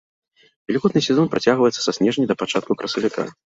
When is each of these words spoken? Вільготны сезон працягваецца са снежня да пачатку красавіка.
Вільготны 0.71 1.03
сезон 1.09 1.27
працягваецца 1.35 1.81
са 1.87 1.91
снежня 1.99 2.25
да 2.33 2.41
пачатку 2.43 2.71
красавіка. 2.85 3.33